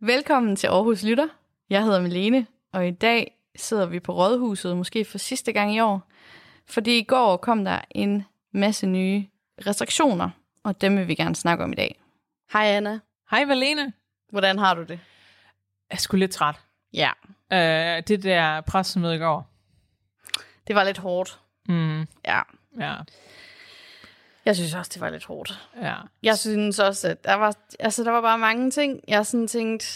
[0.00, 1.28] Velkommen til Aarhus Lytter.
[1.70, 5.80] Jeg hedder Melene, og i dag sidder vi på Rådhuset, måske for sidste gang i
[5.80, 6.02] år.
[6.66, 9.26] Fordi i går kom der en masse nye
[9.66, 10.30] restriktioner,
[10.64, 12.00] og dem vil vi gerne snakke om i dag.
[12.52, 13.00] Hej Anna.
[13.30, 13.92] Hej Valene.
[14.30, 14.90] Hvordan har du det?
[14.90, 14.98] Jeg
[15.90, 16.54] er sgu lidt træt.
[16.92, 17.10] Ja,
[17.52, 19.46] Uh, det der pressemøde i går.
[20.66, 21.40] det var lidt hårdt.
[21.68, 22.40] Mm, Ja,
[22.80, 22.94] ja,
[24.46, 25.68] jeg synes også, det var lidt hårdt.
[25.82, 25.94] ja.
[26.22, 29.86] Jeg synes også, at der var, altså, der var bare mange ting, jeg sådan tænkte,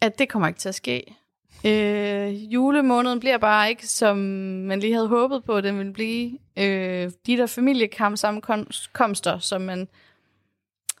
[0.00, 1.16] at det kommer ikke til at ske.
[1.64, 6.38] Øh, julemåneden bliver bare ikke, som man lige havde håbet på, at den ville blive.
[6.56, 9.88] Øh, de der familiekamp-sammenkomster, som man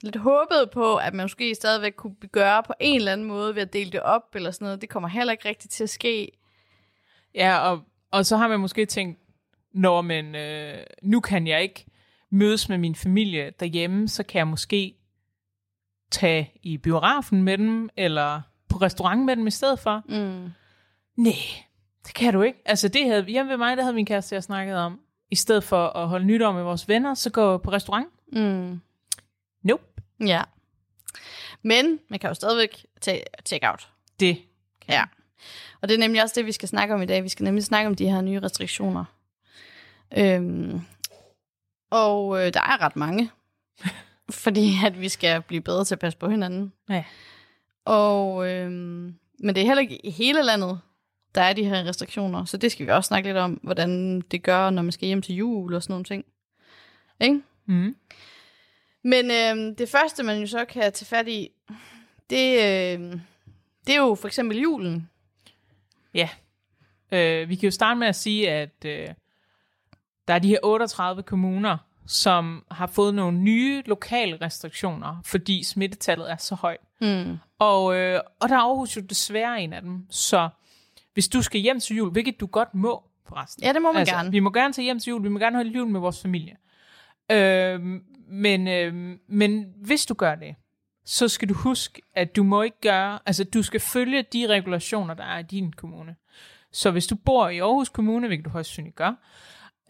[0.02, 3.62] lidt håbede på, at man måske stadigvæk kunne gøre på en eller anden måde ved
[3.62, 6.32] at dele det op eller sådan noget, det kommer heller ikke rigtigt til at ske.
[7.34, 9.18] Ja, og, og så har man måske tænkt,
[9.72, 11.86] når man, øh, nu kan jeg ikke
[12.32, 14.94] mødes med min familie derhjemme, så kan jeg måske
[16.10, 20.02] tage i biografen med dem, eller på restaurant med dem i stedet for.
[20.08, 20.50] Mm.
[21.16, 21.34] Nej,
[22.06, 22.62] det kan du ikke.
[22.64, 25.64] Altså det havde, hjemme ved mig, der havde min kæreste jeg snakket om, i stedet
[25.64, 28.08] for at holde nytår med vores venner, så gå på restaurant.
[28.32, 28.80] Mm.
[29.62, 29.82] Nope.
[30.20, 30.42] Ja.
[31.62, 33.88] Men man kan jo stadigvæk tage take out.
[34.20, 34.36] Det
[34.86, 35.04] kan Ja.
[35.80, 37.22] Og det er nemlig også det, vi skal snakke om i dag.
[37.22, 39.04] Vi skal nemlig snakke om de her nye restriktioner.
[40.16, 40.80] Øhm,
[41.92, 43.30] og øh, der er ret mange.
[44.44, 46.72] fordi at vi skal blive bedre til at passe på hinanden.
[46.88, 47.04] Ja.
[47.84, 50.80] Og, øhm, men det er heller ikke i hele landet,
[51.34, 52.44] der er de her restriktioner.
[52.44, 55.22] Så det skal vi også snakke lidt om, hvordan det gør, når man skal hjem
[55.22, 56.24] til jul og sådan nogle ting.
[57.20, 57.40] Ikke?
[57.66, 57.96] Mm.
[59.04, 61.48] Men øhm, det første, man jo så kan tage fat i,
[62.30, 62.54] det,
[62.94, 63.20] øhm,
[63.86, 65.10] det er jo for eksempel julen.
[66.14, 66.28] Ja.
[67.12, 69.08] Øh, vi kan jo starte med at sige, at øh,
[70.28, 76.30] der er de her 38 kommuner, som har fået nogle nye lokale restriktioner, fordi smittetallet
[76.30, 76.80] er så højt.
[77.00, 77.38] Mm.
[77.58, 80.06] Og, øh, og der er Aarhus jo desværre en af dem.
[80.10, 80.48] Så
[81.14, 83.64] hvis du skal hjem til jul, hvilket du godt må forresten.
[83.64, 84.30] Ja, det må man altså, gerne.
[84.30, 86.56] Vi må gerne tage hjem til jul, vi må gerne holde jul med vores familie.
[87.30, 87.80] Øh,
[88.28, 90.54] men, øh, men hvis du gør det,
[91.04, 95.14] så skal du huske, at du må ikke gøre, altså du skal følge de regulationer,
[95.14, 96.16] der er i din kommune.
[96.72, 99.12] Så hvis du bor i Aarhus Kommune, hvilket du højst sandsynligt gør,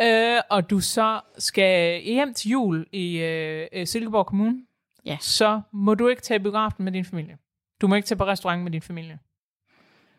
[0.00, 4.66] øh, og du så skal hjem til jul i øh, øh, Silkeborg Kommune,
[5.04, 5.18] Ja.
[5.20, 7.38] så må du ikke tage biografen med din familie.
[7.80, 9.18] Du må ikke tage på restaurant med din familie.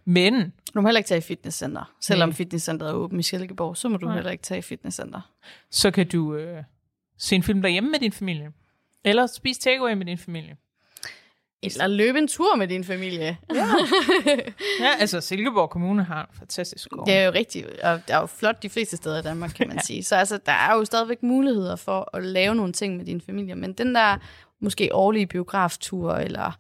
[0.06, 1.94] Men Du må heller ikke tage i fitnesscenter.
[2.02, 2.36] Selvom Nej.
[2.36, 4.16] fitnesscenteret er åbent i Silkeborg, så må du Nej.
[4.16, 5.22] heller ikke tage i fitnesscenter.
[5.70, 6.64] så kan du øh,
[7.18, 8.52] se en film derhjemme med din familie.
[9.04, 10.58] Eller spise takeaway med din familie.
[11.64, 13.38] Eller løbe en tur med din familie.
[14.80, 17.06] Ja, altså Silkeborg Kommune har en fantastisk skov.
[17.06, 19.68] Det er jo rigtigt, og det er jo flot de fleste steder i Danmark, kan
[19.68, 20.04] man sige.
[20.04, 23.56] Så altså, der er jo stadigvæk muligheder for at lave nogle ting med din familie.
[23.56, 24.18] Men den der
[24.60, 26.58] måske årlige biograftur, eller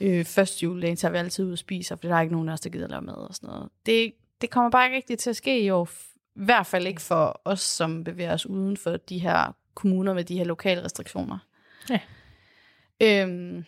[0.00, 2.52] øh, første juledag, tager vi altid ud og spiser, for der er ikke nogen af
[2.52, 3.68] os, der gider lave mad og sådan noget.
[3.86, 5.88] Det, det kommer bare ikke rigtigt til at ske i år.
[6.36, 10.24] I hvert fald ikke for os, som bevæger os uden for de her kommuner med
[10.24, 11.38] de her lokale restriktioner.
[11.90, 12.00] Ja.
[13.00, 13.64] Øhm,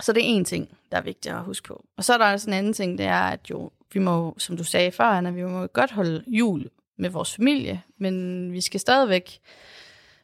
[0.00, 1.84] så det er en ting, der er vigtigt at huske på.
[1.96, 4.56] Og så er der også en anden ting, det er, at jo, vi må, som
[4.56, 8.80] du sagde før, Anna, vi må godt holde jul med vores familie, men vi skal
[8.80, 9.40] stadigvæk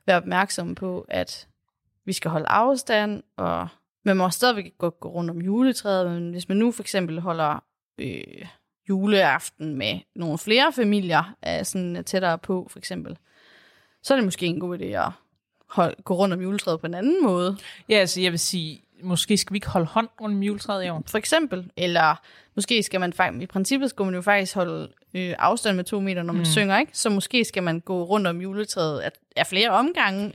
[0.07, 1.49] være opmærksomme på, at
[2.05, 3.69] vi skal holde afstand, og
[4.05, 7.65] man må stadigvæk godt gå rundt om juletræet, men hvis man nu for eksempel holder
[7.99, 8.47] øh,
[8.89, 13.19] juleaften med nogle flere familier, er sådan tættere på for eksempel,
[14.03, 15.11] så er det måske en god idé at
[15.69, 17.57] hold, gå rundt om juletræet på en anden måde.
[17.89, 20.89] Ja, altså jeg vil sige, måske skal vi ikke holde hånd rundt om juletræet i
[20.89, 21.03] år.
[21.07, 21.71] For eksempel.
[21.77, 22.15] Eller
[22.55, 26.01] måske skal man faktisk, i princippet skal man jo faktisk holde øh, afstand med to
[26.01, 26.45] meter, når man mm.
[26.45, 26.93] synger, ikke?
[26.95, 30.33] Så måske skal man gå rundt om juletræet af, af flere omgange.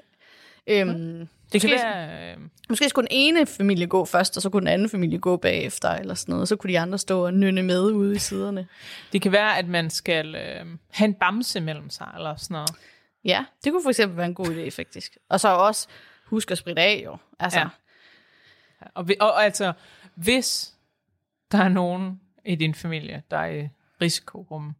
[0.67, 2.31] Øhm, Det måske, kan være...
[2.31, 2.37] Øh,
[2.69, 5.89] måske skulle den ene familie gå først, og så kunne den anden familie gå bagefter,
[5.89, 6.47] eller sådan noget.
[6.47, 8.67] Så kunne de andre stå og nynne med ude i siderne.
[9.13, 12.69] det kan være, at man skal øh, have en bamse mellem sig, eller sådan noget.
[13.25, 15.17] Ja, det kunne for eksempel være en god idé, faktisk.
[15.29, 15.87] Og så også
[16.25, 17.17] husk at spritte af, jo.
[17.39, 17.67] Altså, Ja.
[18.93, 19.73] Og, og, og altså,
[20.15, 20.73] hvis
[21.51, 23.69] der er nogen i din familie, der er i
[24.01, 24.75] risikogruppen,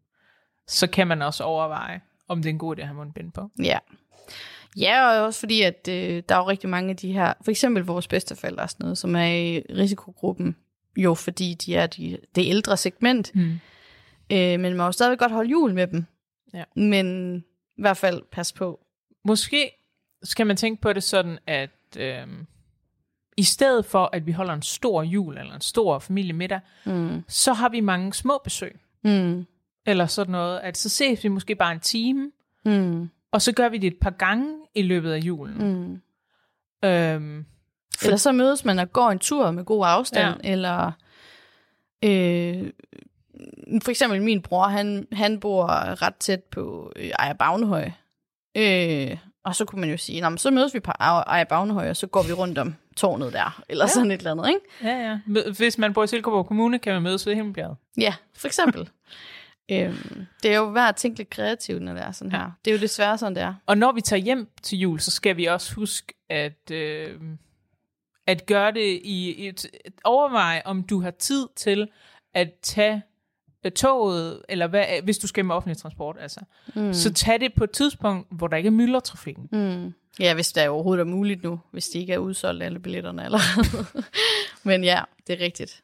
[0.67, 3.49] så kan man også overveje, om det er en god idé at have mundbind på.
[3.63, 3.77] Ja.
[4.77, 7.51] Ja, og også fordi, at øh, der er jo rigtig mange af de her, for
[7.51, 10.55] eksempel vores bedsteforældre og sådan noget, som er i risikogruppen,
[10.97, 13.35] jo fordi de er de, det ældre segment.
[13.35, 13.59] Mm.
[14.31, 16.05] Øh, men man må jo stadigvæk godt holde jul med dem.
[16.53, 16.63] Ja.
[16.75, 17.37] Men
[17.77, 18.79] i hvert fald pas på.
[19.25, 19.71] Måske
[20.23, 22.27] skal man tænke på det sådan, at øh,
[23.37, 27.23] i stedet for, at vi holder en stor jul eller en stor familiemiddag, Mm.
[27.27, 28.79] så har vi mange små besøg.
[29.03, 29.45] Mm.
[29.85, 32.31] Eller sådan noget, at så ses vi måske bare en time,
[32.65, 33.09] Mm.
[33.31, 35.57] og så gør vi det et par gange i løbet af julen.
[35.57, 36.01] Mm.
[36.89, 37.45] Øhm,
[37.99, 38.05] For...
[38.05, 40.51] Eller så mødes man og går en tur med god afstand, ja.
[40.51, 40.91] eller
[42.03, 42.71] øh,
[43.83, 45.65] for eksempel min bror, han, han bor
[46.01, 47.91] ret tæt på øh, Ejer Bagnehøj.
[48.57, 51.89] Øh, og så kunne man jo sige, Nå, men så mødes vi på Ejer Bagnehøj,
[51.89, 53.89] og så går vi rundt om tårnet der, eller ja.
[53.89, 54.59] sådan et eller andet, ikke?
[54.83, 55.41] Ja, ja.
[55.57, 57.77] Hvis man bor i Silkeborg Kommune, kan man mødes ved Himmelbjerget.
[57.97, 58.89] Ja, for eksempel.
[59.71, 62.51] øhm, det er jo værd at tænke lidt kreativt, når det er sådan her.
[62.65, 63.53] Det er jo desværre sådan, det er.
[63.65, 67.19] Og når vi tager hjem til jul, så skal vi også huske, at, øh,
[68.27, 69.47] at gøre det i...
[69.47, 69.65] Et,
[70.03, 71.87] overveje, om du har tid til
[72.33, 73.03] at tage
[73.69, 76.39] toget, eller hvad, hvis du skal med offentlig transport, altså,
[76.75, 76.93] mm.
[76.93, 79.49] så tag det på et tidspunkt, hvor der ikke er myldretrafikken.
[79.51, 79.93] Mm.
[80.19, 83.25] Ja, hvis det er overhovedet er muligt nu, hvis de ikke er udsolgt alle billetterne
[83.25, 83.85] allerede.
[84.69, 85.83] Men ja, det er rigtigt.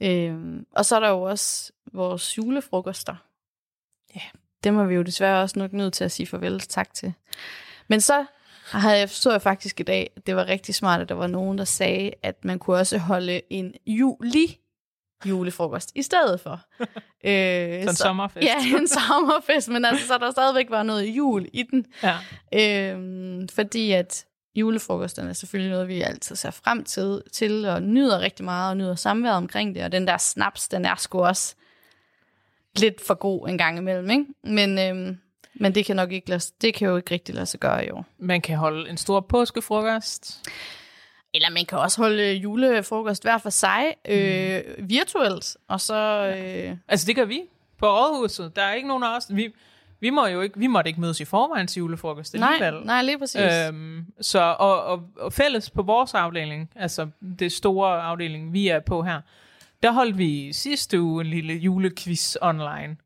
[0.00, 3.16] Øhm, og så er der jo også vores julefrokoster.
[4.14, 4.20] Ja,
[4.64, 7.12] dem er vi jo desværre også nok nødt til at sige farvel tak til.
[7.88, 8.26] Men så
[8.70, 11.26] har jeg, så jeg faktisk i dag, at det var rigtig smart, at der var
[11.26, 14.60] nogen, der sagde, at man kunne også holde en juli
[15.24, 16.60] julefrokost i stedet for.
[17.24, 18.46] øh, så en sommerfest.
[18.46, 21.86] Ja, en sommerfest, men altså, så der stadigvæk var noget jul i den.
[22.02, 22.16] Ja.
[22.54, 24.24] Øh, fordi at
[24.54, 28.76] julefrokosterne er selvfølgelig noget, vi altid ser frem til, til og nyder rigtig meget, og
[28.76, 31.54] nyder samværet omkring det, og den der snaps, den er sgu også
[32.76, 34.24] lidt for god en gang imellem, ikke?
[34.44, 35.18] Men, øhm,
[35.54, 37.90] men det kan nok ikke lade, det kan jo ikke rigtig lade sig gøre i
[37.90, 38.06] år.
[38.18, 40.40] Man kan holde en stor påskefrokost.
[41.34, 44.88] Eller man kan også holde julefrokost hver for sig, øh, mm.
[44.88, 45.94] virtuelt, og så...
[46.36, 46.76] Øh...
[46.88, 47.42] Altså det gør vi
[47.78, 48.56] på Rådhuset.
[48.56, 49.26] Der er ikke nogen af os...
[49.30, 49.54] Vi,
[50.00, 52.74] vi, må jo ikke, vi måtte ikke mødes i forvejen til julefrokost alligevel.
[52.74, 53.40] Nej, nej, lige præcis.
[53.68, 57.08] Øhm, så, og, og, og fælles på vores afdeling, altså
[57.38, 59.20] det store afdeling, vi er på her,
[59.82, 62.96] der holdt vi sidste uge en lille julequiz online,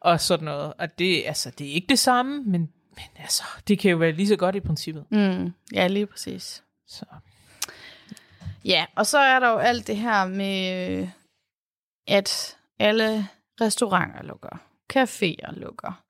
[0.00, 0.72] og sådan noget.
[0.78, 2.60] Og det, altså, det er ikke det samme, men,
[2.90, 5.04] men altså, det kan jo være lige så godt i princippet.
[5.10, 6.62] Mm, ja, lige præcis.
[6.86, 7.04] Så.
[8.64, 11.08] Ja, og så er der jo alt det her med,
[12.08, 13.28] at alle
[13.60, 14.60] restauranter lukker,
[14.92, 16.02] caféer lukker,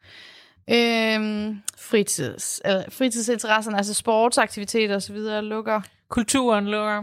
[0.70, 5.16] øhm, fritids, eller fritidsinteresserne, altså sportsaktiviteter osv.
[5.42, 5.80] lukker.
[6.08, 7.02] Kulturen lukker.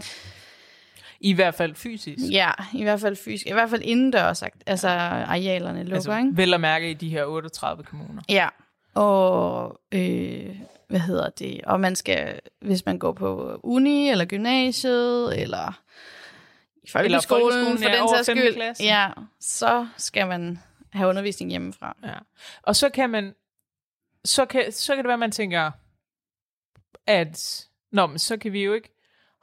[1.24, 2.32] I hvert fald fysisk.
[2.32, 3.48] Ja, i hvert fald fysisk.
[3.48, 6.30] I hvert fald indendørs, altså arealerne lukker, altså, ikke?
[6.34, 8.22] Vel at mærke i de her 38 kommuner.
[8.30, 8.48] Ja,
[8.94, 10.56] og øh,
[10.92, 15.82] hvad hedder det, og man skal, hvis man går på uni, eller gymnasiet, eller
[16.84, 19.10] i folkeskolen, for den sags skyld, ja,
[19.40, 20.60] så skal man
[20.90, 21.98] have undervisning hjemmefra.
[22.04, 22.14] Ja.
[22.64, 23.34] Og så kan man,
[24.26, 25.72] så kan, så kan det være, at man tænker,
[27.08, 28.90] at, nå, men så kan vi jo ikke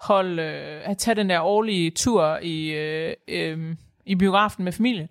[0.01, 5.09] holde, øh, at tage den der årlige tur i, øh, øh, i biografen med familien.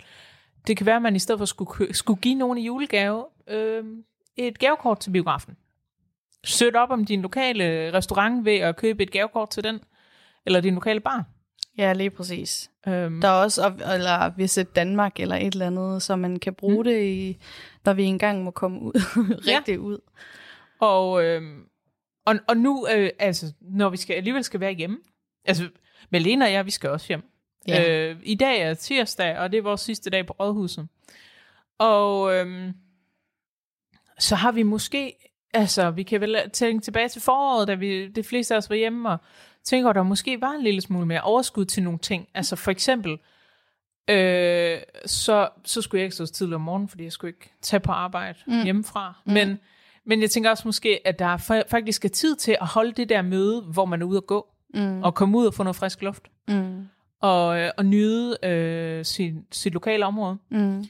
[0.68, 3.84] Det kan være, at man i stedet for skulle, skulle give nogen i julegave øh,
[4.36, 5.58] et gavekort til biografen.
[6.44, 9.80] Søg op om din lokale restaurant ved at købe et gavekort til den,
[10.46, 11.26] eller din lokale bar.
[11.78, 12.72] Ja, lige præcis.
[12.88, 13.22] Øhm.
[13.22, 16.84] Der er også, eller Visit Danmark eller et eller andet, så man kan bruge mm.
[16.84, 17.38] det, i,
[17.86, 18.94] når vi engang må komme ud,
[19.56, 19.78] rigtig ja.
[19.78, 20.00] ud.
[20.80, 21.66] Og, øhm,
[22.26, 24.98] og, og nu, øh, altså, når vi skal, alligevel skal være hjemme,
[25.46, 25.70] altså,
[26.10, 27.24] Melena og jeg, vi skal også hjem.
[27.68, 28.10] Ja.
[28.10, 30.88] Øh, I dag er tirsdag, og det er vores sidste dag på Rådhuset.
[31.78, 32.74] Og øhm,
[34.20, 38.26] så har vi måske Altså, vi kan vel tænke tilbage til foråret, da vi, det
[38.26, 39.18] fleste af os var hjemme, og
[39.64, 42.28] tænker, at der måske var en lille smule mere overskud til nogle ting.
[42.34, 43.18] Altså for eksempel,
[44.10, 47.80] øh, så, så skulle jeg ikke stå tidligere om morgenen, fordi jeg skulle ikke tage
[47.80, 48.64] på arbejde mm.
[48.64, 49.22] hjemmefra.
[49.26, 49.34] Mm.
[49.34, 49.60] Men,
[50.06, 51.38] men jeg tænker også måske, at der
[51.70, 54.48] faktisk er tid til at holde det der møde, hvor man er ude at gå,
[54.74, 55.04] mm.
[55.04, 56.24] og komme ud og få noget frisk luft.
[56.48, 56.88] Mm.
[57.22, 60.38] Og, øh, og nyde øh, sin, sit lokale område.
[60.52, 60.86] Mm.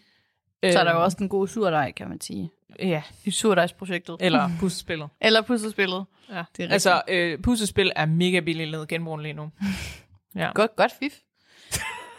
[0.63, 2.51] Så er der jo også den gode surdej, kan man sige.
[2.79, 3.01] Ja.
[3.25, 4.17] I surdejsprojektet.
[4.19, 5.09] Eller puslespillet.
[5.21, 6.05] Eller puslespillet.
[6.29, 6.43] Ja.
[6.57, 9.51] Det er altså, øh, puslespil er mega billigt lavet genbrug lige nu.
[10.35, 10.51] ja.
[10.53, 11.13] Godt, godt fif.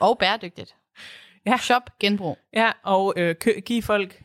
[0.01, 0.75] og bæredygtigt.
[1.47, 1.57] Ja.
[1.57, 2.39] Shop genbrug.
[2.53, 4.23] Ja, og øh, kø- give folk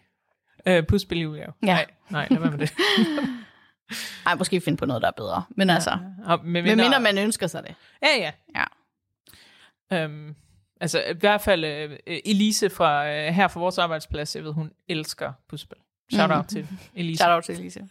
[0.65, 1.53] øh, puslespil i udgave.
[1.63, 1.67] Ja.
[1.67, 2.73] Nej, nej, lad være med det.
[4.25, 5.43] Ej, måske finde på noget, der er bedre.
[5.49, 5.73] Men ja.
[5.75, 7.75] altså, og med mindre, mindre man ønsker sig det.
[8.03, 8.31] Ja, ja.
[9.91, 10.05] ja.
[10.05, 10.35] Um,
[10.83, 14.71] altså, i hvert fald uh, Elise fra uh, her fra vores arbejdsplads, jeg ved, hun
[14.87, 15.77] elsker puslespil.
[16.13, 16.47] Shout out mm.
[16.47, 17.17] til Elise.
[17.17, 17.79] Shout out til Elise.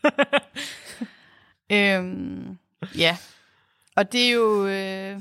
[1.72, 2.58] øhm,
[2.98, 3.16] ja.
[3.96, 4.66] Og det er jo...
[4.66, 5.20] Øh,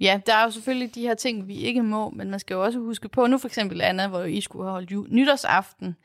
[0.00, 2.64] ja, der er jo selvfølgelig de her ting, vi ikke må, men man skal jo
[2.64, 5.96] også huske på, nu for eksempel Anna, hvor I skulle have holdt jul, nytårsaften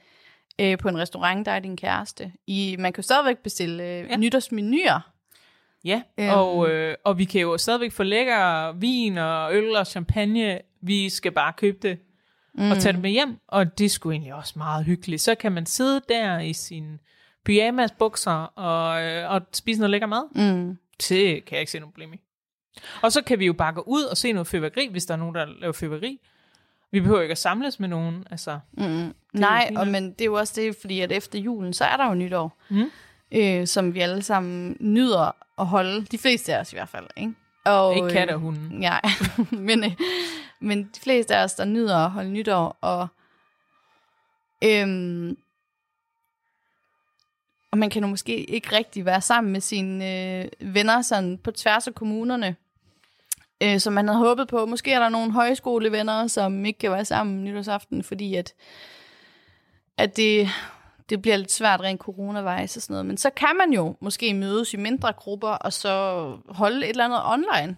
[0.62, 2.32] øh, på en restaurant, der er din kæreste.
[2.48, 4.18] I, man kan jo stadigvæk bestille øh, ja.
[4.18, 5.12] nytårsmenuer.
[5.86, 6.30] Ja, øhm.
[6.30, 10.60] og, øh, og vi kan jo stadigvæk få lækker vin og øl og champagne.
[10.86, 12.00] Vi skal bare købe det
[12.54, 12.72] mm.
[12.72, 15.22] og tage det med hjem, og det skulle egentlig også meget hyggeligt.
[15.22, 17.00] Så kan man sidde der i sin
[17.46, 20.24] pyjamas bukser og, øh, og spise noget lækker mad.
[20.36, 20.78] Mm.
[21.10, 22.18] Det kan jeg ikke se nogen problem i.
[23.02, 25.18] Og så kan vi jo bare gå ud og se noget fyrværkeri, hvis der er
[25.18, 26.20] nogen, der laver fyrværkeri.
[26.92, 28.24] Vi behøver ikke at samles med nogen.
[28.32, 29.14] Altså, Mm.
[29.34, 32.08] Nej, og, men det er jo også det, fordi at efter julen, så er der
[32.08, 32.92] jo nytår, Mm.
[33.32, 36.06] øh, som vi alle sammen nyder at holde.
[36.06, 37.34] De fleste af os i hvert fald, ikke?
[37.66, 38.84] Og, ikke katte øh, og hunden.
[38.84, 39.00] Ja,
[39.68, 39.92] men, øh,
[40.60, 43.08] men de fleste af os, der nyder at holde nytår, og,
[44.64, 45.38] øhm,
[47.72, 51.52] og man kan jo måske ikke rigtig være sammen med sine øh, venner sådan på
[51.52, 52.56] tværs af kommunerne,
[53.64, 54.66] øh, som man havde håbet på.
[54.66, 58.54] Måske er der nogle højskolevenner, som ikke kan være sammen nytårsaften, fordi at,
[59.98, 60.50] at det,
[61.10, 63.06] det bliver lidt svært rent coronavejs og sådan noget.
[63.06, 67.06] Men så kan man jo måske mødes i mindre grupper, og så holde et eller
[67.06, 67.76] andet online.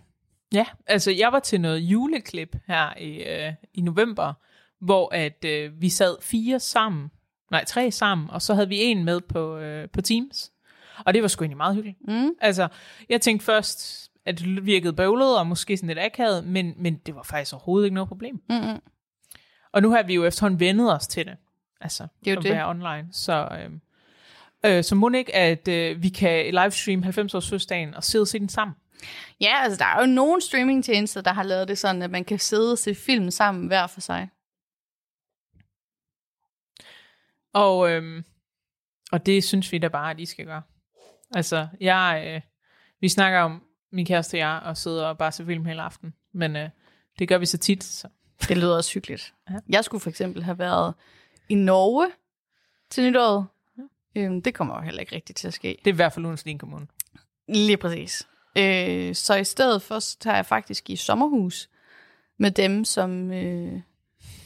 [0.53, 4.33] Ja, altså jeg var til noget juleklip her i, øh, i november,
[4.79, 7.11] hvor at øh, vi sad fire sammen,
[7.51, 10.51] nej tre sammen, og så havde vi en med på, øh, på Teams.
[11.05, 11.97] Og det var sgu egentlig meget hyggeligt.
[12.07, 12.31] Mm.
[12.41, 12.67] Altså,
[13.09, 17.15] jeg tænkte først, at det virkede bøvlet og måske sådan lidt akavet, men, men det
[17.15, 18.41] var faktisk overhovedet ikke noget problem.
[18.49, 18.81] Mm-mm.
[19.71, 21.35] Og nu har vi jo efterhånden vendet os til det.
[21.81, 22.51] Altså, Det er jo at det.
[22.51, 23.07] være online.
[23.11, 23.71] Så, øh,
[24.77, 28.39] øh, så må ikke, at øh, vi kan livestream 90-års fødselsdagen og sidde og se
[28.39, 28.75] den sammen.
[29.41, 32.39] Ja, altså der er jo nogle streamingtjenester, der har lavet det sådan, at man kan
[32.39, 34.29] sidde og se film sammen hver for sig.
[37.53, 38.23] Og, øhm,
[39.11, 40.61] og det synes vi da bare, at I skal gøre.
[41.35, 42.41] Altså, jeg, øh,
[43.01, 46.13] vi snakker om, min kæreste og jeg, og sidder og bare ser film hele aften.
[46.33, 46.69] Men øh,
[47.19, 47.83] det gør vi så tit.
[47.83, 48.07] Så.
[48.47, 49.33] Det lyder også hyggeligt.
[49.49, 49.55] Ja.
[49.69, 50.93] Jeg skulle for eksempel have været
[51.49, 52.11] i Norge
[52.89, 53.45] til nytåret.
[54.15, 55.67] Øhm, det kommer jo heller ikke rigtigt til at ske.
[55.67, 56.87] Det er i hvert fald Lundsling Kommune.
[57.47, 58.27] Lige præcis.
[58.57, 61.69] Øh, så i stedet for, så tager jeg faktisk i sommerhus
[62.37, 63.81] med dem, som, øh,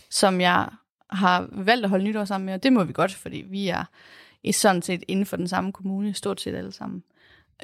[0.10, 0.70] som jeg
[1.10, 2.54] har valgt at holde nytår sammen med.
[2.54, 3.84] Og det må vi godt, fordi vi er
[4.44, 7.04] i sådan set inden for den samme kommune, stort set alle sammen.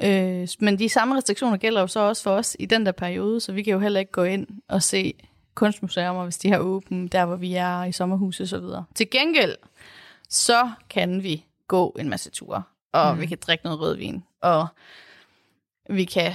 [0.02, 3.40] Øh, men de samme restriktioner gælder jo så også for os i den der periode,
[3.40, 5.14] så vi kan jo heller ikke gå ind og se
[5.58, 8.84] kunstmuseer, hvis de har åbent, der hvor vi er i sommerhus og så videre.
[8.94, 9.56] Til gengæld,
[10.28, 12.62] så kan vi gå en masse ture,
[12.92, 13.20] og Mm.
[13.20, 14.66] vi kan drikke noget rødvin, og
[15.90, 16.32] vi kan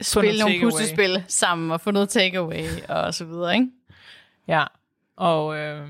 [0.00, 3.68] spille nogle puslespil sammen og få noget takeaway og så videre, ikke?
[4.48, 4.64] Ja,
[5.16, 5.88] og, øh,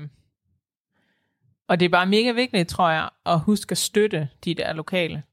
[1.67, 5.23] og det er bare mega vigtigt, tror jeg, at huske at støtte de der lokale.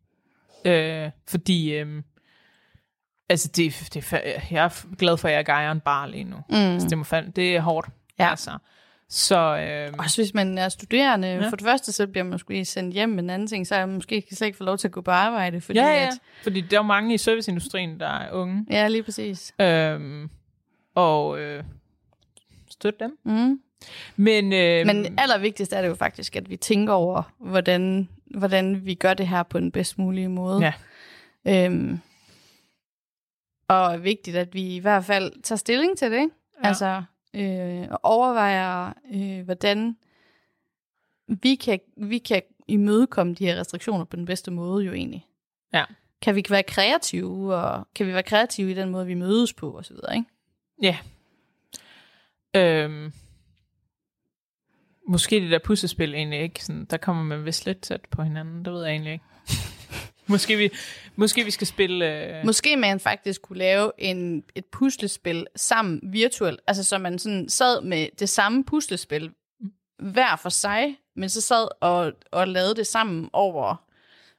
[0.65, 2.03] Øh, fordi, øh,
[3.31, 4.13] altså, det, det,
[4.51, 6.37] jeg er glad for, at jeg ejer en bar lige nu.
[6.49, 6.55] Mm.
[6.57, 7.89] Altså, det, må fandme, det er hårdt.
[8.19, 8.31] Ja.
[8.31, 8.51] Altså.
[9.09, 11.29] Så, øh, Også hvis man er studerende.
[11.29, 11.49] Ja.
[11.49, 13.87] For det første, så bliver man måske sendt hjem, men en anden ting, så er
[13.87, 15.61] man måske slet ikke få lov til at gå på arbejde.
[15.61, 18.67] Fordi ja, ja, At, fordi der er mange i serviceindustrien, der er unge.
[18.71, 19.55] ja, lige præcis.
[19.61, 20.31] Øhm,
[20.95, 21.65] og øh,
[22.71, 23.19] støtte dem.
[23.25, 23.61] Mm.
[24.17, 28.95] Men, øh, Men allervigtigst er det jo faktisk, at vi tænker over, hvordan, hvordan vi
[28.95, 30.61] gør det her på den bedst mulige måde.
[30.61, 30.73] Ja.
[31.65, 32.01] Øhm,
[33.71, 36.35] og er vigtigt, at vi i hvert fald tager stilling til det, ikke?
[36.65, 36.69] Ja.
[36.69, 37.03] Altså,
[37.35, 39.97] øh, og overvejer, øh, hvordan
[41.27, 45.27] vi kan, vi kan imødekomme de her restriktioner på den bedste måde jo egentlig.
[45.75, 45.85] Ja.
[46.23, 49.71] Kan vi være kreative, og kan vi være kreative i den måde, vi mødes på,
[49.71, 50.29] og så videre, ikke?
[50.83, 50.99] Ja.
[52.57, 53.13] Øhm,
[55.09, 56.65] måske det der puslespil egentlig ikke.
[56.65, 58.65] Sådan, der kommer man vist lidt tæt på hinanden.
[58.65, 59.25] Det ved jeg egentlig ikke.
[60.31, 60.71] Måske, vi,
[61.17, 62.25] måske vi skal spille...
[62.39, 67.49] Øh, Måske man faktisk kunne lave en, et puslespil sammen virtuelt, altså så man sådan
[67.49, 69.31] sad med det samme puslespil
[69.99, 73.77] hver for sig, men så sad og, og lavede det sammen over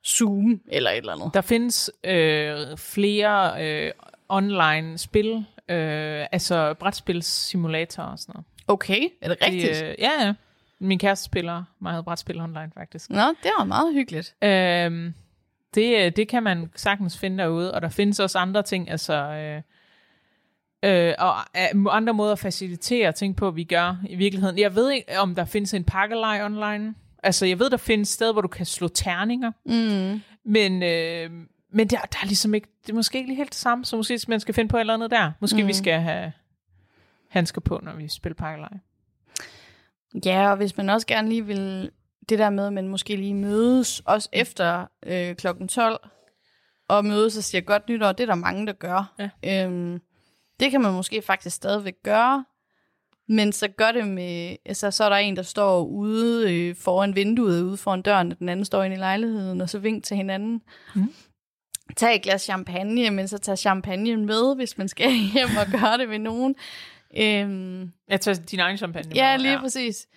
[0.08, 1.32] Zoom eller et eller andet.
[1.34, 3.92] der findes øh, flere øh,
[4.30, 8.46] online spil, øh, altså brætspilssimulatorer og sådan noget.
[8.68, 9.80] Okay, er det rigtigt?
[9.80, 10.34] De, øh, ja, ja.
[10.80, 13.10] Min kæreste spiller meget brætspil online, faktisk.
[13.10, 14.36] Nå, det var meget hyggeligt.
[14.42, 15.14] Øhm,
[15.76, 19.14] det, øh, det kan man sagtens finde derude, og der findes også andre ting, altså...
[19.14, 19.62] Øh,
[20.84, 24.60] øh, og øh, andre måder at facilitere ting på, vi gør i virkeligheden.
[24.60, 26.96] Jeg ved ikke, om der findes en pakkelej online.
[27.24, 30.22] Altså, jeg ved, der findes steder, hvor du kan slå terninger, Mm.
[30.46, 31.32] men, øh,
[31.74, 33.98] men der, der er ligesom ikke, det er måske ikke lige helt det samme, så
[33.98, 35.32] måske man skal finde på et eller andet der.
[35.40, 35.68] Måske mm.
[35.68, 36.32] vi skal have
[37.30, 38.74] handsker på, når vi spiller pakkelej.
[40.26, 41.92] Ja, og hvis man også gerne lige vil
[42.30, 46.10] det der med, at man måske lige mødes, også efter øh, klokken 12,
[46.88, 49.14] og mødes og siger godt nytår, det er der mange, der gør.
[49.44, 49.66] Ja.
[49.66, 50.02] Øhm,
[50.60, 52.46] det kan man måske faktisk stadigvæk gøre,
[53.28, 57.16] men så gør det med, altså så er der en, der står ude øh, foran
[57.16, 60.18] vinduet, ude foran døren, og den anden står inde i lejligheden, og så vink til
[60.18, 60.62] hinanden.
[60.96, 61.14] Mhm.
[61.98, 65.98] Tag et glas champagne, men så tag champagne med, hvis man skal hjem og gøre
[65.98, 66.56] det ved nogen.
[67.18, 69.60] Øhm, Jeg tager din egen champagne Ja, med, lige ja.
[69.60, 70.08] præcis.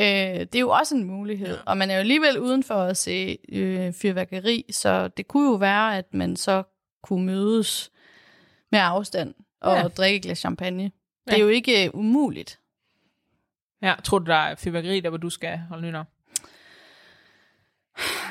[0.00, 0.06] Øh,
[0.40, 1.62] det er jo også en mulighed, ja.
[1.66, 5.98] og man er jo alligevel udenfor at se øh, fyrværkeri, så det kunne jo være,
[5.98, 6.62] at man så
[7.02, 7.92] kunne mødes
[8.72, 9.88] med afstand og Ja.
[9.88, 10.82] drikke et glas champagne.
[10.84, 10.92] Det
[11.32, 11.36] Ja.
[11.36, 12.58] er jo ikke uh, umuligt.
[13.82, 16.04] Ja, tror du, der er fyrværkeri der, hvor du skal holde nytår?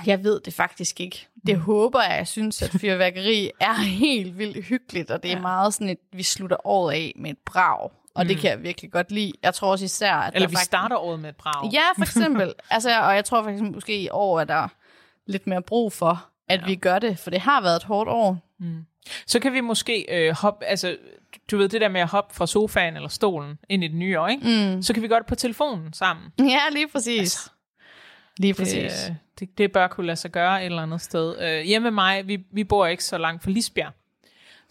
[0.06, 1.28] Jeg ved det faktisk ikke.
[1.48, 1.62] Det Mm.
[1.62, 2.18] håber jeg.
[2.18, 5.42] Jeg synes, at fyrværkeri er helt vildt hyggeligt, og det er Ja.
[5.42, 7.90] meget sådan et, vi slutter året af med et brag.
[8.16, 8.28] Og mm.
[8.28, 9.32] det kan jeg virkelig godt lide.
[9.44, 10.66] Jeg tror også især, at Eller vi faktisk...
[10.66, 11.70] starter året med et brag.
[11.74, 12.54] Ja, for eksempel.
[12.70, 14.68] altså, og jeg tror faktisk måske i år, at der er
[15.28, 16.66] lidt mere brug for, at Ja.
[16.66, 17.20] vi gør det.
[17.20, 18.38] For det har været et hårdt år.
[18.60, 18.86] Mm.
[19.28, 20.98] Så kan vi måske øh, hoppe, altså,
[21.52, 24.20] du ved det der med at hoppe fra sofaen eller stolen ind i det nye
[24.20, 24.74] år, ikke?
[24.76, 24.82] Mm.
[24.82, 26.26] Så kan vi gøre det på telefonen sammen.
[26.40, 27.20] Ja, lige præcis.
[27.20, 27.50] Altså,
[28.38, 29.10] lige Det, præcis.
[29.10, 31.36] øh, det, det bør kunne lade sig gøre et eller andet sted.
[31.42, 33.92] Øh, hjemme med mig, vi, vi bor ikke så langt fra Lisbjerg.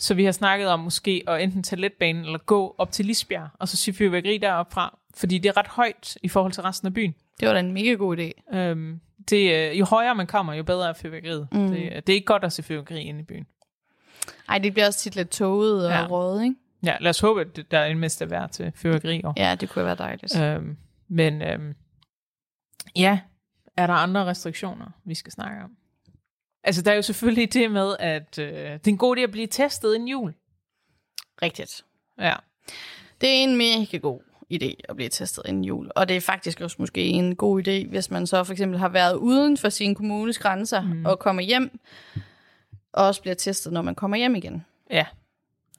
[0.00, 3.48] Så vi har snakket om måske at enten tage letbanen eller gå op til Lisbjerg,
[3.58, 4.98] og så sige fyrværkeri deroppe fra.
[5.14, 7.14] Fordi det er ret højt i forhold til resten af byen.
[7.40, 8.56] Det var da en mega god idé.
[8.56, 11.48] Øhm, det, øh, jo højere man kommer, jo bedre er fyrværkeriet.
[11.52, 11.68] Mm.
[11.68, 13.46] Det, det er ikke godt at se fyrværkeri inde i byen.
[14.48, 16.06] Ej, det bliver også tit lidt toget og Ja.
[16.06, 16.54] rådet, ikke?
[16.82, 19.22] Ja, lad os håbe, at der er en mest at være til fyrværkeri.
[19.36, 20.40] Ja, det kunne være dejligt.
[20.40, 20.76] Øhm,
[21.08, 21.74] men øhm,
[22.96, 23.20] ja,
[23.76, 25.70] er der andre restriktioner, vi skal snakke om?
[26.64, 29.30] Altså, der er jo selvfølgelig det med, at øh, det er en god idé at
[29.30, 30.34] blive testet inden jul.
[31.42, 31.84] Rigtigt.
[32.18, 32.34] Ja.
[33.20, 34.20] Det er en mega god
[34.54, 35.90] idé at blive testet inden jul.
[35.96, 38.88] Og det er faktisk også måske en god idé, hvis man så for eksempel har
[38.88, 41.06] været uden for sin kommunes grænser Mm.
[41.06, 41.80] og kommer hjem,
[42.92, 44.64] og også bliver testet, når man kommer hjem igen.
[44.90, 45.06] Ja.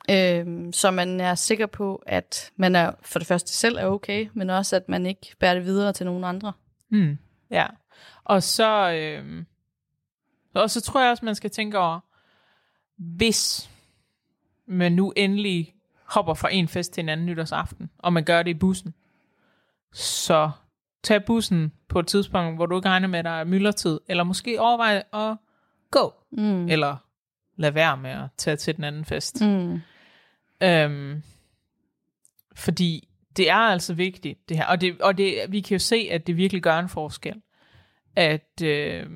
[0.09, 4.27] Øhm, så man er sikker på, at man er for det første selv er okay,
[4.33, 6.53] men også at man ikke bærer det videre til nogen andre.
[6.89, 7.17] Mm.
[7.51, 7.65] Ja.
[8.23, 9.43] Og så, øh,
[10.53, 11.99] og så tror jeg også, man skal tænke over,
[12.97, 13.69] hvis
[14.65, 18.51] man nu endelig hopper fra en fest til en anden nytårsaften, og man gør det
[18.51, 18.93] i bussen,
[19.93, 20.51] så
[21.03, 24.23] tag bussen på et tidspunkt, hvor du ikke regner med, at der er myldretid, eller
[24.23, 25.37] måske overvej at
[25.91, 26.67] gå, Mm.
[26.69, 26.97] eller
[27.55, 29.41] lad være med at tage til den anden fest.
[29.41, 29.81] Mm.
[30.63, 31.23] Øhm,
[32.55, 34.65] fordi det er altså vigtigt, det her.
[34.65, 37.41] Og, det, og det, vi kan jo se, at det virkelig gør en forskel.
[38.15, 39.09] At, øh,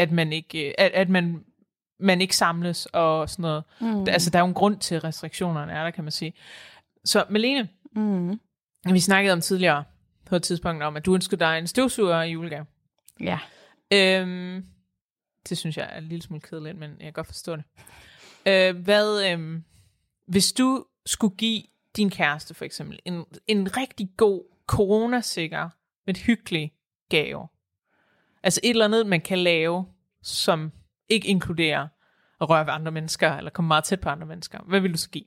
[0.00, 1.44] at, man, ikke, at, at man,
[2.00, 3.64] man ikke samles og sådan noget.
[3.80, 4.04] Mm.
[4.08, 6.32] Altså, der er jo en grund til, at restriktionerne er der, kan man sige.
[7.04, 8.40] Så Malene, Mm.
[8.92, 9.84] vi snakkede om tidligere
[10.26, 12.66] på et tidspunkt om, at du ønskede dig en støvsuger i julegave.
[13.20, 13.38] Ja.
[13.92, 14.64] Øhm,
[15.48, 17.64] det synes jeg er en lille smule kedeligt, men jeg kan godt forstå det.
[18.46, 19.64] Øh, hvad, øhm,
[20.26, 21.62] hvis du skulle give
[21.96, 25.68] din kæreste for eksempel en, en rigtig god coronasikker,
[26.06, 26.72] men hyggelig
[27.10, 27.48] gave,
[28.42, 29.86] altså et eller andet, man kan lave,
[30.22, 30.72] som
[31.08, 31.88] ikke inkluderer
[32.40, 34.98] at røre ved andre mennesker, eller komme meget tæt på andre mennesker, hvad vil du
[34.98, 35.24] så give?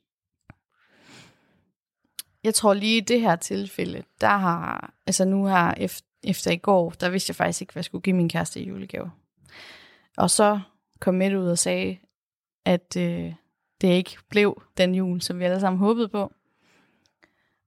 [2.43, 6.57] Jeg tror lige i det her tilfælde, der har, altså nu her efter, efter i
[6.57, 9.11] går, der vidste jeg faktisk ikke, hvad jeg skulle give min kæreste i julegave.
[10.17, 10.59] Og så
[10.99, 11.97] kom Mette ud og sagde,
[12.65, 13.33] at øh,
[13.81, 16.33] det ikke blev den jul, som vi alle sammen håbede på.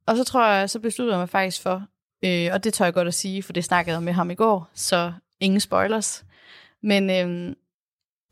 [0.06, 1.86] Og så tror jeg, så besluttede jeg mig faktisk for,
[2.24, 4.34] øh, og det tør jeg godt at sige, for det snakkede jeg med ham i
[4.34, 6.24] går, så ingen spoilers.
[6.80, 7.56] Men øh,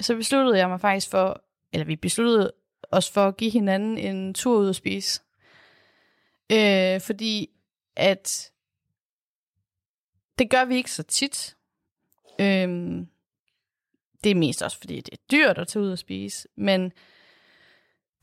[0.00, 2.52] så besluttede jeg mig faktisk for, eller vi besluttede
[2.90, 5.22] os for at give hinanden en tur ud at spise.
[6.52, 7.50] Øh, fordi
[7.96, 8.50] at
[10.38, 11.56] det gør vi ikke så tit.
[12.38, 13.08] Øhm,
[14.24, 16.48] det er mest også, fordi det er dyrt at tage ud og spise.
[16.56, 16.92] Men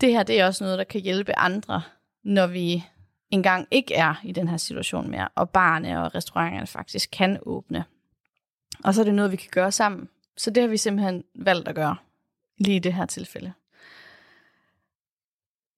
[0.02, 1.84] det her, det er også noget, der kan hjælpe andre,
[2.24, 2.84] når vi
[3.30, 7.86] engang ikke er i den her situation mere, og barne og restauranterne faktisk kan åbne.
[8.84, 10.10] Og så er det noget, vi kan gøre sammen.
[10.38, 11.96] Så det har vi simpelthen valgt at gøre,
[12.58, 13.54] lige i det her tilfælde.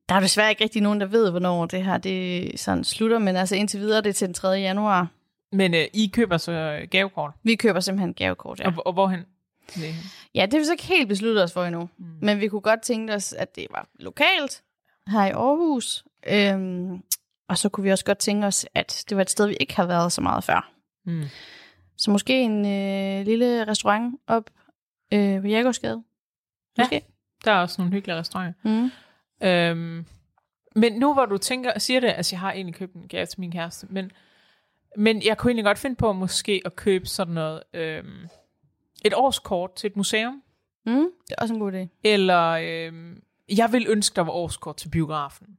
[0.09, 3.35] Der er desværre ikke rigtig nogen, der ved, hvornår det her det sådan slutter, men
[3.35, 4.47] altså indtil videre er det til den 3.
[4.47, 5.07] januar.
[5.51, 8.67] Men øh, I køber så gavekort, Vi køber simpelthen gavekort, ja.
[8.67, 9.25] og, og hvorhen?
[9.75, 9.95] Det,
[10.35, 11.89] Ja, det har vi så ikke helt besluttet os for endnu.
[11.97, 12.05] Mm.
[12.21, 14.63] Men vi kunne godt tænke os, at det var lokalt
[15.07, 16.05] her i Aarhus.
[16.27, 17.01] Øhm,
[17.49, 19.75] og så kunne vi også godt tænke os, at det var et sted, vi ikke
[19.75, 20.71] har været så meget før.
[21.05, 21.23] mm.
[22.03, 24.49] Så måske en øh, lille restaurant op
[25.13, 26.03] øh, på Jægersgade.
[26.77, 26.83] Ja.
[26.83, 27.01] Måske.
[27.45, 28.53] Der er også nogle hyggelige restauranter.
[28.63, 28.91] Mm.
[29.47, 30.05] Øhm,
[30.75, 33.39] men nu hvor du tænker, siger det, altså jeg har egentlig købt en gave til
[33.39, 34.11] min kæreste, men,
[34.97, 38.27] men jeg kunne egentlig godt finde på måske at købe sådan noget, øhm,
[39.05, 40.43] et årskort til et museum,
[40.85, 40.93] Mm.
[41.29, 41.99] Det er også en god idé.
[42.03, 43.23] eller øhm,
[43.57, 45.57] jeg vil ønske, der var årskort til biografen.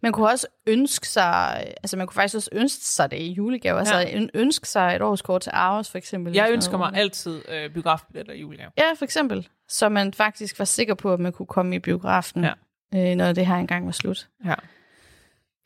[0.00, 3.78] Man kunne også ønske sig, altså man kunne faktisk også ønske sig det i julegave.
[3.78, 4.26] Altså Ja.
[4.34, 6.32] ønske sig et årskort til Aarhus for eksempel.
[6.34, 8.70] Jeg ønsker mig altid øh, biografbilletter i julegave.
[8.78, 9.48] Ja, for eksempel.
[9.68, 12.52] Så man faktisk var sikker på, at man kunne komme i biografen, Ja.
[13.10, 14.28] øh, når det her engang var slut.
[14.44, 14.54] Ja.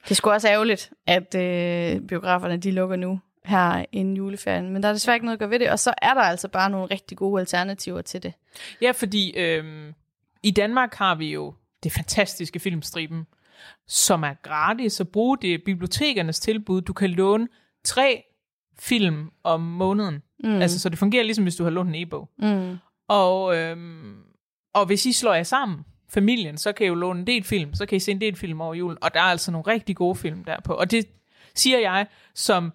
[0.08, 4.70] Det sgu også ærgerligt, at øh, biograferne de lukker nu her inden juleferien.
[4.70, 5.70] Men der er desværre ikke noget at gøre ved det.
[5.70, 8.32] Og så er der altså bare nogle rigtig gode alternativer til det.
[8.80, 9.94] Ja, fordi øhm,
[10.42, 13.26] i Danmark har vi jo det fantastiske filmstriben,
[13.86, 16.80] som er gratis, så brug det er bibliotekernes tilbud.
[16.80, 17.48] Du kan låne
[17.84, 18.24] tre
[18.78, 20.22] film om måneden.
[20.44, 20.54] Mm.
[20.54, 22.30] Altså, så det fungerer ligesom, hvis du har lånt en e-bog.
[22.38, 22.76] Mm.
[23.08, 24.14] Og, øhm,
[24.74, 27.74] og hvis I slår jer sammen, familien, så kan I jo låne en del film,
[27.74, 29.96] så kan I se en del film over julen, og der er altså nogle rigtig
[29.96, 30.72] gode film derpå.
[30.72, 31.06] Og det
[31.54, 32.72] siger jeg som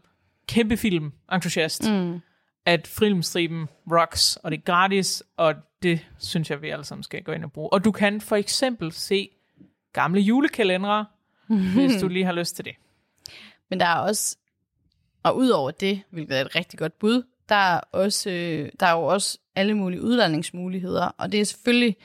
[0.47, 2.19] kæmpe film entusiast, Mm.
[2.65, 7.23] at filmstriben rocks, og det er gratis, og det synes jeg, vi alle sammen skal
[7.23, 7.73] gå ind og bruge.
[7.73, 9.29] Og du kan for eksempel se
[9.93, 11.05] gamle julekalendere,
[11.75, 12.75] hvis du lige har lyst til det.
[13.69, 14.37] Men der er også,
[15.23, 18.91] og udover det, hvilket er et rigtig godt bud, der er, også, øh, der er
[18.91, 21.95] jo også alle mulige udlandingsmuligheder, og det er selvfølgelig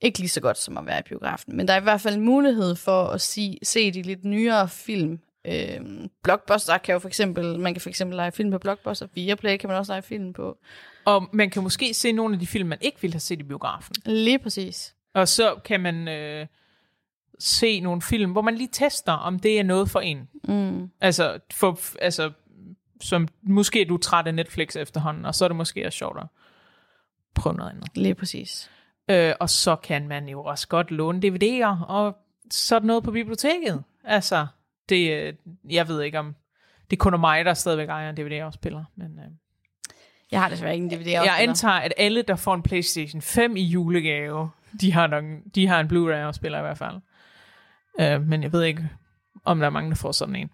[0.00, 2.14] ikke lige så godt som at være i biografen, men der er i hvert fald
[2.14, 5.20] en mulighed for at se, se de lidt nyere film.
[5.46, 9.56] Øhm, Blockbuster kan jo for eksempel, man kan for eksempel lege film på Blockbuster, Viaplay
[9.56, 10.58] kan man også lege film på.
[11.04, 13.42] Og man kan måske se nogle af de film, man ikke ville have set i
[13.42, 13.94] biografen.
[14.06, 14.94] Lige præcis.
[15.14, 16.46] Og så kan man øh,
[17.40, 20.28] se nogle film, hvor man lige tester, om det er noget for en.
[20.48, 20.90] Mm.
[21.00, 22.30] Altså, for, altså
[23.00, 26.18] som måske er du træt af Netflix efterhånden, og så er det måske også sjovt
[26.20, 26.26] at
[27.34, 27.88] prøve noget andet.
[27.94, 28.70] Lige præcis.
[29.10, 32.16] Øh, og så kan man jo også godt låne DVD'er, og
[32.50, 33.82] sådan noget på biblioteket.
[34.04, 34.46] Altså,
[34.88, 35.34] det, øh,
[35.70, 36.34] jeg ved ikke om,
[36.90, 39.30] det er kun er mig, der stadigvæk ejer en DVD-afspiller, men øh,
[40.30, 43.56] Jeg har desværre ikke en DVD jeg antager, at alle, der får en PlayStation 5
[43.56, 44.50] i julegave,
[44.80, 45.24] de har, nok,
[45.54, 47.00] de har en Blu-ray-afspiller i hvert fald.
[48.00, 48.90] Øh, men jeg ved ikke,
[49.44, 50.50] om der er mange, der får sådan en.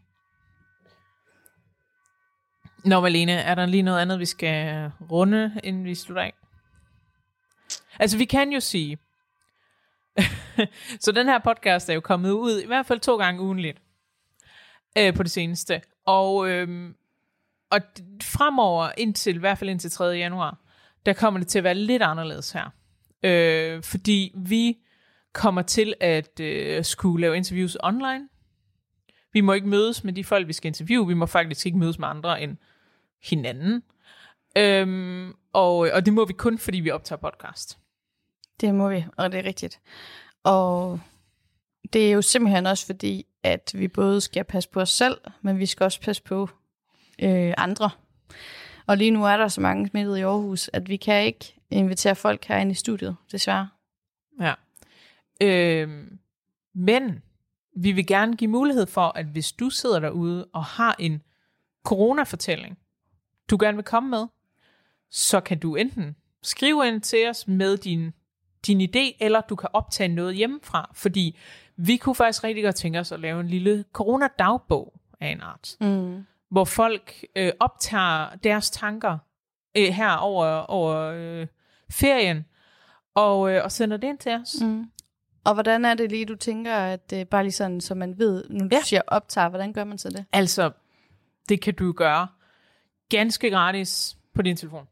[2.85, 6.35] Nå, Malene, er der lige noget andet, vi skal runde, inden vi slutter af?
[7.99, 8.99] Altså, vi kan jo sige,
[11.05, 13.79] så den her podcast er jo kommet ud i hvert fald to gange ugenligt
[14.99, 15.83] øh, på det seneste.
[16.07, 16.95] Og, øh,
[17.71, 17.81] og
[18.23, 20.05] fremover, indtil, i hvert fald indtil 3.
[20.05, 20.59] januar,
[21.07, 22.71] der kommer det til at være lidt anderledes her.
[23.23, 24.79] Øh, fordi vi
[25.37, 28.29] kommer til at øh, skulle lave interviews online.
[29.33, 31.07] Vi må ikke mødes med de folk, vi skal interviewe.
[31.07, 32.57] Vi må faktisk ikke mødes med andre end
[33.23, 33.83] hinanden.
[34.59, 37.79] Øhm, og, og det må vi kun, fordi vi optager podcast.
[38.61, 39.81] Det må vi, og det er rigtigt.
[40.45, 41.01] Og
[41.93, 45.59] det er jo simpelthen også fordi, at vi både skal passe på os selv, men
[45.59, 46.49] vi skal også passe på
[47.23, 47.91] øh, andre.
[48.87, 52.15] Og lige nu er der så mange smittede i Aarhus, at vi kan ikke invitere
[52.15, 53.69] folk herinde i studiet, desværre.
[54.41, 54.55] Ja.
[55.43, 56.19] Øhm,
[56.75, 57.23] men
[57.77, 61.23] vi vil gerne give mulighed for, at hvis du sidder derude og har en
[61.85, 62.79] coronafortælling,
[63.51, 64.27] du gerne vil komme med,
[65.11, 68.13] så kan du enten skrive ind til os med din,
[68.67, 71.39] din idé, eller du kan optage noget hjemmefra, fordi
[71.77, 75.77] vi kunne faktisk rigtig godt tænke os at lave en lille corona-dagbog af en art,
[75.81, 76.25] Mm.
[76.51, 79.19] hvor folk øh, optager deres tanker
[79.77, 81.47] øh, her over, over øh,
[81.91, 82.45] ferien,
[83.15, 84.57] og, øh, og sender det ind til os.
[84.61, 84.91] Mm.
[85.47, 88.45] Og hvordan er det lige, du tænker, at det bare lige sådan, så man ved,
[88.51, 88.81] nu du Ja.
[88.85, 90.25] siger optager, hvordan gør man så det?
[90.33, 90.71] Altså,
[91.49, 92.29] det kan du gøre
[93.09, 94.89] ganske gratis på din telefon.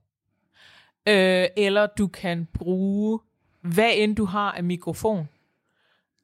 [1.08, 3.20] Øh, eller du kan bruge,
[3.60, 5.28] hvad end du har af mikrofon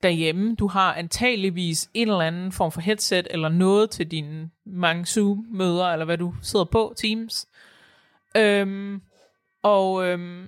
[0.03, 0.55] derhjemme.
[0.55, 5.87] Du har antageligvis en eller anden form for headset, eller noget til dine mange Zoom-møder,
[5.87, 7.47] eller hvad du sidder på, Teams.
[8.37, 9.03] Øhm,
[9.63, 10.47] og, øhm,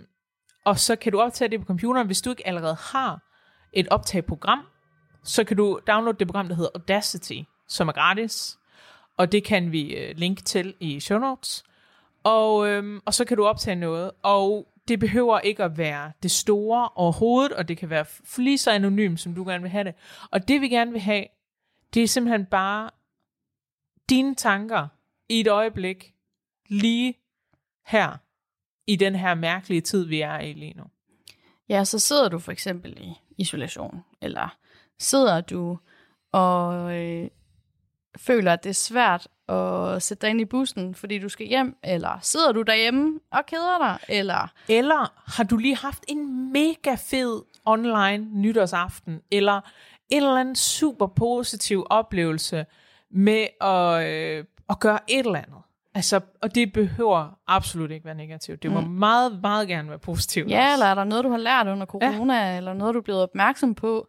[0.65, 2.07] og så kan du optage det på computeren.
[2.07, 3.21] Hvis du ikke allerede har
[3.73, 4.67] et optageprogram,
[5.25, 8.59] så kan du downloade det program, der hedder Audacity, som er gratis.
[9.17, 11.65] Og det kan vi øh, linke til i show notes.
[12.25, 14.11] Og, øhm, og så kan du optage noget.
[14.23, 18.05] Og det behøver ikke at være det store overhovedet, og det kan være
[18.39, 19.95] lige så anonymt, som du gerne vil have det.
[20.31, 21.25] Og det vi gerne vil have,
[21.95, 22.91] det er simpelthen bare
[24.11, 24.89] dine tanker
[25.29, 26.15] i et øjeblik,
[26.69, 27.15] lige
[27.87, 28.17] her,
[28.87, 30.85] i den her mærkelige tid, vi er i lige nu.
[31.73, 34.57] Ja, så sidder du for eksempel i isolation, eller
[34.99, 35.79] sidder du
[36.33, 37.29] og øh,
[38.19, 41.77] føler, at det er svært at sætte dig ind i bussen, fordi du skal hjem,
[41.85, 46.95] eller sidder du derhjemme og keder dig, eller Eller har du lige haft en mega
[46.95, 49.61] fed online nytårsaften, eller
[50.09, 52.67] en eller anden super positiv oplevelse
[53.11, 55.63] med at, øh, at gøre et eller andet.
[55.95, 58.63] Altså, og det behøver absolut ikke være negativt.
[58.63, 58.91] Det må mm.
[58.91, 60.51] meget, meget gerne være positivt.
[60.51, 60.73] ja, også.
[60.73, 62.57] eller er der noget, du har lært under corona, ja.
[62.57, 64.09] eller noget, du er blevet opmærksom på?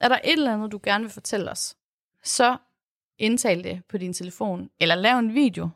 [0.00, 1.76] Er der et eller andet, du gerne vil fortælle os?
[2.24, 2.56] Så
[3.18, 5.68] indtal det på din telefon, eller lav en video,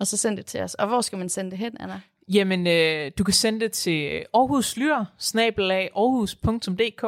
[0.00, 0.74] og så send det til os.
[0.74, 2.00] Og hvor skal man sende det hen, Anna?
[2.28, 7.04] Jamen, øh, du kan sende det til Aarhus Lyr, snabelag aarhus.dk.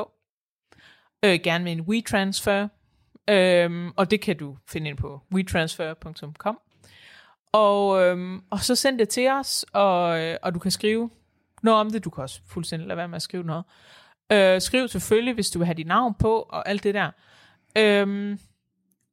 [1.24, 2.68] Øh, gerne med en WeTransfer.
[3.30, 6.58] Øhm, og det kan du finde ind på wetransfer.com.
[7.52, 11.10] Og, øhm, og så send det til os, og, øh, og du kan skrive
[11.62, 12.04] noget om det.
[12.04, 13.64] Du kan også fuldstændig lade være med at skrive noget.
[14.32, 17.10] Øh, skriv selvfølgelig, hvis du vil have dit navn på, og alt det der.
[17.78, 18.38] Øhm,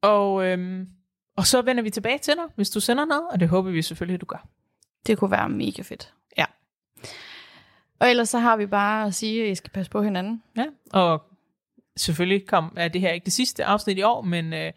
[0.02, 0.88] og, øhm,
[1.36, 3.82] og så vender vi tilbage til dig, hvis du sender noget, og det håber vi
[3.82, 4.46] selvfølgelig, at du gør.
[5.06, 6.14] Det kunne være mega fedt.
[6.38, 6.44] Ja.
[7.98, 10.42] Og ellers så har vi bare at sige, at I skal passe på hinanden.
[10.56, 11.22] Ja, og
[11.96, 14.72] selvfølgelig kom, er det her ikke det sidste afsnit i år, men øh,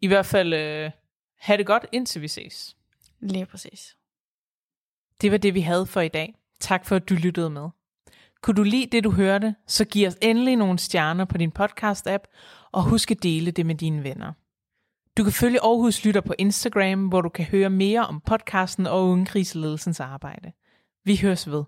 [0.00, 0.90] i hvert fald øh,
[1.38, 2.76] have det godt, indtil vi ses.
[3.20, 3.96] Lige præcis.
[5.20, 6.34] Det var det, vi havde for i dag.
[6.60, 7.68] Tak for, at du lyttede med.
[8.42, 12.24] Kunne du lide det, du hørte, så giv os endelig nogle stjerner på din podcast-app,
[12.72, 14.32] og husk at dele det med dine venner.
[15.16, 19.08] Du kan følge Aarhus Lytter på Instagram, hvor du kan høre mere om podcasten og
[19.08, 20.52] ungekriseledelsens arbejde.
[21.04, 21.64] Vi høres ved.